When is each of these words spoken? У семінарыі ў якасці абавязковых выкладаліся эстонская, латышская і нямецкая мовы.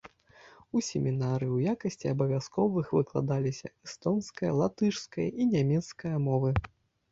У 0.77 0.81
семінарыі 0.85 1.45
ў 1.57 1.75
якасці 1.77 2.09
абавязковых 2.13 2.85
выкладаліся 2.99 3.67
эстонская, 3.89 4.51
латышская 4.63 5.29
і 5.29 5.43
нямецкая 5.55 6.17
мовы. 6.29 6.49